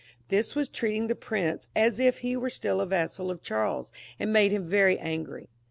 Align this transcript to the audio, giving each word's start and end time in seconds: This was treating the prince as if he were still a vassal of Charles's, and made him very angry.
This 0.29 0.55
was 0.55 0.67
treating 0.67 1.05
the 1.05 1.13
prince 1.13 1.67
as 1.75 1.99
if 1.99 2.21
he 2.25 2.35
were 2.35 2.49
still 2.49 2.81
a 2.81 2.87
vassal 2.87 3.29
of 3.29 3.43
Charles's, 3.43 3.91
and 4.17 4.33
made 4.33 4.51
him 4.51 4.67
very 4.67 4.97
angry. 4.97 5.47